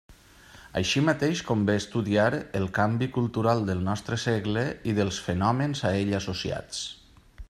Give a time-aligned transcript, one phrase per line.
[0.79, 2.25] Així mateix, convé estudiar
[2.61, 6.85] el canvi cultural del nostre segle i dels fenòmens a ell associats.